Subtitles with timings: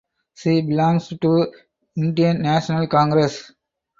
[0.33, 1.53] She belongs to
[1.95, 3.51] Indian National Congress.